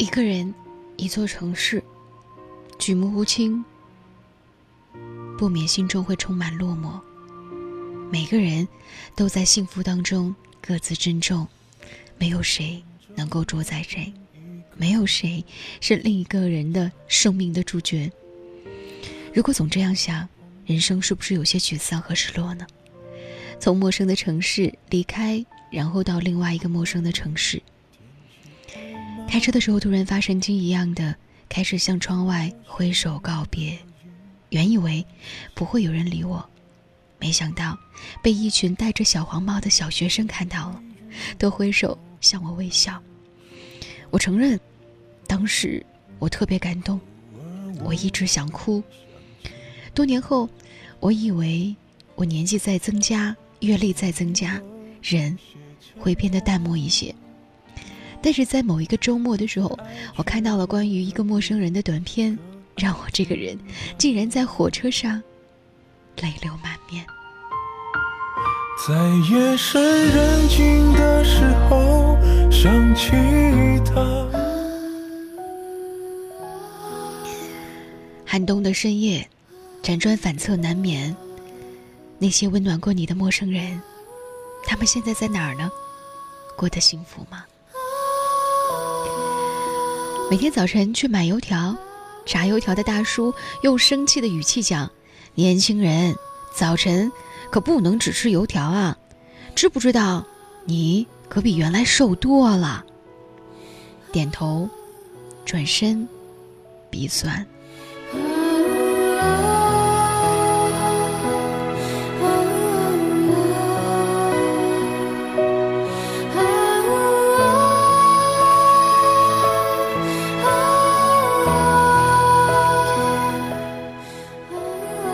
[0.00, 0.54] 一个人，
[0.96, 1.84] 一座城市，
[2.78, 3.62] 举目无亲，
[5.36, 6.98] 不免心中会充满落寞。
[8.10, 8.66] 每个人
[9.14, 11.46] 都在幸福当中各自珍重，
[12.16, 12.82] 没有谁
[13.14, 14.10] 能够主宰谁，
[14.74, 15.44] 没有谁
[15.82, 18.10] 是另一个人的生命的主角。
[19.34, 20.26] 如果总这样想，
[20.64, 22.66] 人生是不是有些沮丧和失落呢？
[23.60, 27.62] 从陌生的城市离开，然后到另外一个陌生的城市。
[29.30, 31.14] 开车的时候，突然发神经一样的
[31.48, 33.78] 开始向窗外挥手告别。
[34.48, 35.06] 原以为
[35.54, 36.44] 不会有人理我，
[37.20, 37.78] 没想到
[38.24, 40.82] 被一群戴着小黄帽的小学生看到了，
[41.38, 43.00] 都挥手向我微笑。
[44.10, 44.58] 我承认，
[45.28, 45.86] 当时
[46.18, 47.00] 我特别感动，
[47.84, 48.82] 我一直想哭。
[49.94, 50.50] 多年后，
[50.98, 51.72] 我以为
[52.16, 54.60] 我年纪在增加，阅历在增加，
[55.00, 55.38] 人
[56.00, 57.14] 会变得淡漠一些。
[58.22, 59.78] 但是在某一个周末的时候，
[60.16, 62.38] 我看到了关于一个陌生人的短片，
[62.76, 63.58] 让我这个人
[63.96, 65.22] 竟然在火车上
[66.20, 67.04] 泪流满面。
[68.86, 68.94] 在
[69.30, 72.16] 夜深人静的时候
[72.50, 73.10] 想起
[73.84, 74.26] 他。
[78.24, 79.28] 寒冬的深夜，
[79.82, 81.14] 辗转反侧难眠。
[82.18, 83.80] 那些温暖过你的陌生人，
[84.64, 85.70] 他们现在在哪儿呢？
[86.56, 87.44] 过得幸福吗？
[90.30, 91.76] 每天早晨去买油条，
[92.24, 94.88] 炸油条的大叔用生气的语气讲
[95.34, 96.14] ：“年轻人，
[96.54, 97.10] 早晨
[97.50, 98.96] 可不能只吃油条啊，
[99.56, 100.24] 知不知道？
[100.66, 102.84] 你可比原来瘦多了。”
[104.12, 104.70] 点头，
[105.44, 106.08] 转身，
[106.90, 107.44] 鼻酸。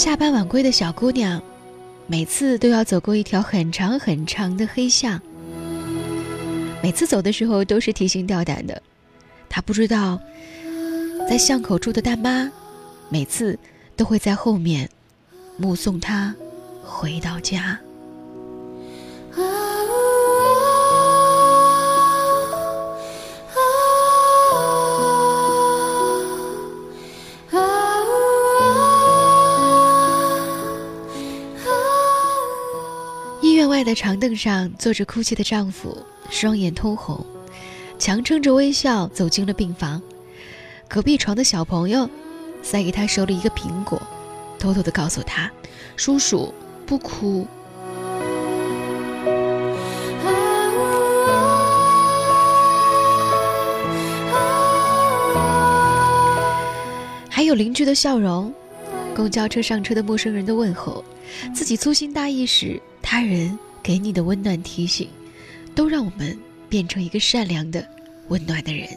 [0.00, 1.42] 下班晚归的小姑娘，
[2.06, 5.20] 每次都要走过一条很长很长的黑巷。
[6.82, 8.82] 每次走的时候都是提心吊胆的。
[9.46, 10.18] 她不知道，
[11.28, 12.50] 在巷口住的大妈，
[13.10, 13.58] 每次
[13.94, 14.88] 都会在后面
[15.58, 16.34] 目送她
[16.82, 17.78] 回到家。
[33.84, 35.96] 在长凳上坐着哭泣的丈夫，
[36.28, 37.24] 双眼通红，
[37.98, 40.00] 强撑着微笑走进了病房。
[40.88, 42.08] 隔壁床的小朋友
[42.62, 44.00] 塞给他手里一个苹果，
[44.58, 45.50] 偷偷的告诉他
[45.96, 46.52] ：“叔叔
[46.84, 47.46] 不哭。”
[57.28, 58.52] 还有邻居的笑容，
[59.14, 61.02] 公交车上车的陌生人的问候，
[61.54, 63.58] 自己粗心大意时他人。
[63.82, 65.08] 给你的温暖提醒，
[65.74, 67.86] 都让我们变成一个善良的、
[68.28, 68.88] 温暖的人。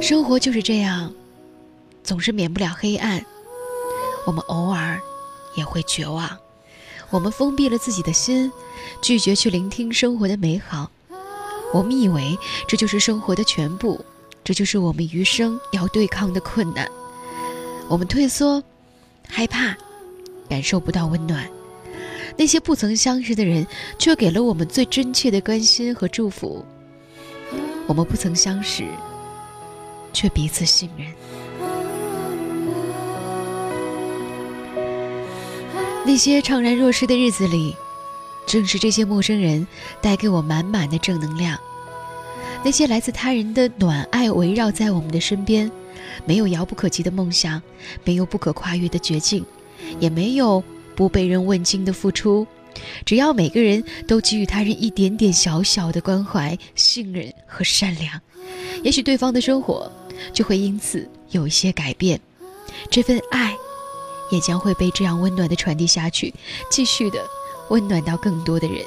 [0.00, 1.12] 生活就是这样，
[2.04, 3.24] 总是免不了黑暗。
[4.26, 5.00] 我们偶尔
[5.56, 6.36] 也会绝望，
[7.10, 8.50] 我们封闭了自己的心，
[9.02, 10.90] 拒绝去聆听生活的美好。
[11.72, 12.38] 我们以为
[12.68, 14.04] 这就是生活的全部，
[14.44, 16.88] 这就是我们余生要对抗的困难。
[17.88, 18.62] 我们退缩。
[19.28, 19.76] 害怕，
[20.48, 21.46] 感受不到温暖。
[22.36, 23.66] 那些不曾相识的人，
[23.98, 26.64] 却给了我们最真切的关心和祝福。
[27.86, 28.84] 我们不曾相识，
[30.12, 31.06] 却彼此信任。
[36.04, 37.74] 那些怅然若失的日子里，
[38.46, 39.66] 正是这些陌生人
[40.00, 41.58] 带给我满满的正能量。
[42.62, 45.70] 那些来自他人的暖爱围绕在我们的身边。
[46.24, 47.62] 没有遥不可及的梦想，
[48.04, 49.44] 没有不可跨越的绝境，
[50.00, 50.62] 也没有
[50.94, 52.46] 不被人问津的付出。
[53.04, 58.20] 只要每个人都给予他人一点点小小的关怀、信任和善良，
[58.82, 59.90] 也许对方的生活
[60.32, 62.20] 就会因此有一些改变。
[62.90, 63.56] 这份爱，
[64.30, 66.34] 也将会被这样温暖的传递下去，
[66.70, 67.18] 继续的
[67.70, 68.84] 温暖到更多的人。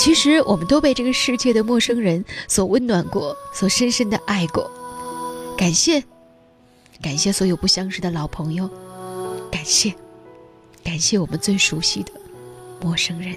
[0.00, 4.70] 其实，我们都被这个世界的陌生人所温暖过，所深深的爱过。
[5.58, 6.02] 感谢，
[7.02, 8.66] 感谢所有不相识的老朋友，
[9.52, 9.94] 感谢，
[10.82, 12.12] 感谢我们最熟悉的
[12.80, 13.36] 陌生人。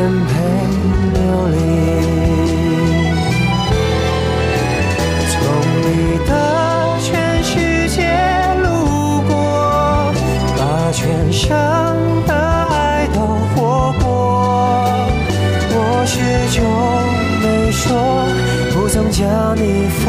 [0.00, 0.32] 颠沛
[1.12, 1.56] 流离。
[5.28, 5.32] 从
[5.84, 5.86] 你
[6.26, 6.30] 的
[7.02, 7.08] 全
[7.44, 7.52] 世
[7.90, 8.00] 界
[8.62, 8.64] 路
[9.28, 9.30] 过，
[10.56, 10.60] 把
[10.90, 11.44] 全盛
[12.26, 13.20] 的爱都
[13.54, 14.02] 活过。
[15.68, 15.76] 我
[16.06, 16.16] 始
[16.56, 16.58] 终
[17.42, 17.84] 没说，
[18.72, 20.00] 不曾将你附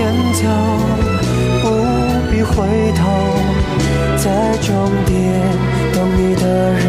[0.00, 0.48] 前走，
[1.60, 1.68] 不
[2.30, 2.56] 必回
[2.96, 3.04] 头，
[4.16, 5.14] 在终点
[5.92, 6.42] 等你的
[6.72, 6.80] 人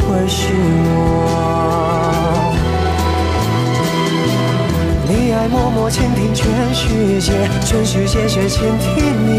[0.00, 0.52] 会是
[0.84, 0.90] 我。
[5.06, 8.96] 你爱默默倾听全世界，全世界却倾听
[9.28, 9.30] 你，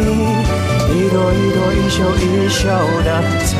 [0.95, 2.69] 一朵一朵，一首一首
[3.03, 3.09] 的
[3.44, 3.59] 曾